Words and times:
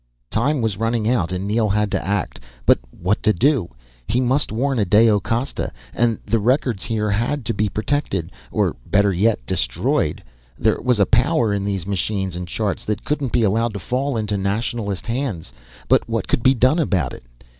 Time 0.31 0.63
was 0.63 0.77
running 0.77 1.07
out 1.07 1.31
and 1.31 1.47
Neel 1.47 1.69
had 1.69 1.91
to 1.91 2.03
act. 2.03 2.39
But 2.65 2.79
what 2.89 3.21
to 3.21 3.33
do? 3.33 3.69
He 4.07 4.19
must 4.19 4.51
warn 4.51 4.79
Adao 4.79 5.19
Costa. 5.21 5.71
And 5.93 6.17
the 6.25 6.39
records 6.39 6.81
here 6.85 7.11
had 7.11 7.45
to 7.45 7.53
be 7.53 7.69
protected. 7.69 8.31
Or 8.51 8.75
better 8.83 9.13
yet 9.13 9.45
destroyed. 9.45 10.23
There 10.57 10.81
was 10.81 10.99
a 10.99 11.05
power 11.05 11.53
in 11.53 11.65
these 11.65 11.85
machines 11.85 12.35
and 12.35 12.47
charts 12.47 12.83
that 12.85 13.05
couldn't 13.05 13.31
be 13.31 13.43
allowed 13.43 13.73
to 13.73 13.79
fall 13.79 14.17
into 14.17 14.39
nationalist 14.39 15.05
hands. 15.05 15.51
But 15.87 16.09
what 16.09 16.27
could 16.27 16.41
be 16.41 16.55
done 16.55 16.79
about 16.79 17.13
it? 17.13 17.21